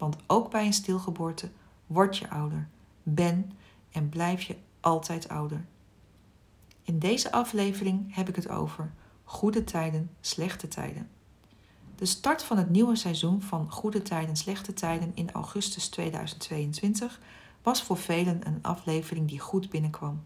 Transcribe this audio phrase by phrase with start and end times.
[0.00, 1.50] Want ook bij een stilgeboorte
[1.86, 2.68] word je ouder,
[3.02, 3.52] ben
[3.90, 5.64] en blijf je altijd ouder.
[6.82, 8.92] In deze aflevering heb ik het over
[9.24, 11.08] goede tijden, slechte tijden.
[11.96, 17.20] De start van het nieuwe seizoen van Goede Tijden, Slechte Tijden in augustus 2022
[17.62, 20.22] was voor velen een aflevering die goed binnenkwam.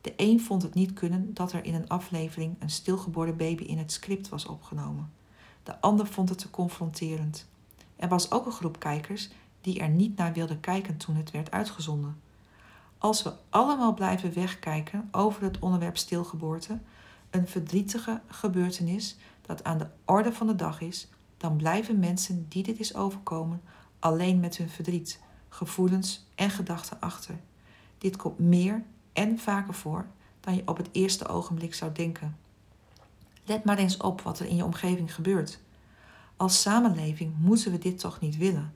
[0.00, 3.78] De een vond het niet kunnen dat er in een aflevering een stilgeboren baby in
[3.78, 5.12] het script was opgenomen.
[5.62, 7.46] De ander vond het te confronterend.
[7.98, 9.28] Er was ook een groep kijkers
[9.60, 12.20] die er niet naar wilden kijken toen het werd uitgezonden.
[12.98, 16.78] Als we allemaal blijven wegkijken over het onderwerp stilgeboorte,
[17.30, 22.62] een verdrietige gebeurtenis dat aan de orde van de dag is, dan blijven mensen die
[22.62, 23.62] dit is overkomen
[23.98, 27.34] alleen met hun verdriet, gevoelens en gedachten achter.
[27.98, 30.06] Dit komt meer en vaker voor
[30.40, 32.36] dan je op het eerste ogenblik zou denken.
[33.44, 35.60] Let maar eens op wat er in je omgeving gebeurt.
[36.38, 38.72] Als samenleving moeten we dit toch niet willen.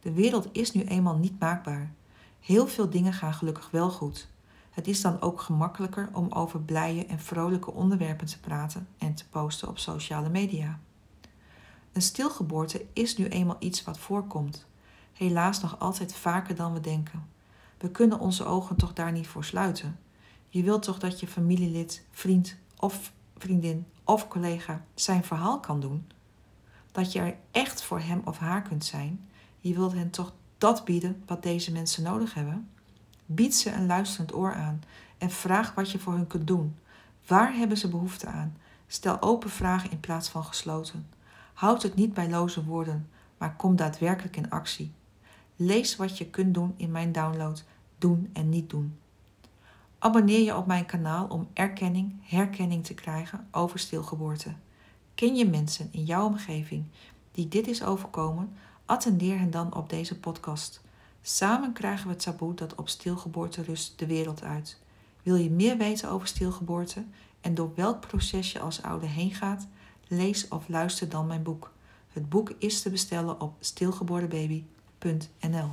[0.00, 1.92] De wereld is nu eenmaal niet maakbaar.
[2.40, 4.28] Heel veel dingen gaan gelukkig wel goed.
[4.70, 9.28] Het is dan ook gemakkelijker om over blije en vrolijke onderwerpen te praten en te
[9.28, 10.78] posten op sociale media.
[11.92, 14.66] Een stilgeboorte is nu eenmaal iets wat voorkomt.
[15.12, 17.26] Helaas nog altijd vaker dan we denken.
[17.78, 19.98] We kunnen onze ogen toch daar niet voor sluiten.
[20.48, 26.06] Je wilt toch dat je familielid, vriend of vriendin of collega zijn verhaal kan doen?
[26.96, 29.28] Dat je er echt voor hem of haar kunt zijn?
[29.58, 32.68] Je wilt hen toch dat bieden wat deze mensen nodig hebben?
[33.26, 34.82] Bied ze een luisterend oor aan
[35.18, 36.76] en vraag wat je voor hun kunt doen.
[37.26, 38.56] Waar hebben ze behoefte aan?
[38.86, 41.06] Stel open vragen in plaats van gesloten.
[41.54, 43.08] Houd het niet bij loze woorden,
[43.38, 44.92] maar kom daadwerkelijk in actie.
[45.56, 47.64] Lees wat je kunt doen in mijn download
[47.98, 48.98] Doen en niet doen.
[49.98, 54.54] Abonneer je op mijn kanaal om erkenning, herkenning te krijgen over stilgeboorte.
[55.16, 56.84] Ken je mensen in jouw omgeving
[57.32, 58.52] die dit is overkomen?
[58.84, 60.80] Attendeer hen dan op deze podcast.
[61.22, 64.80] Samen krijgen we het taboe dat op stilgeboorte rust de wereld uit.
[65.22, 67.04] Wil je meer weten over stilgeboorte
[67.40, 69.66] en door welk proces je als ouder heen gaat?
[70.08, 71.72] Lees of luister dan mijn boek.
[72.08, 75.70] Het boek is te bestellen op stilgeboortebaby.nl.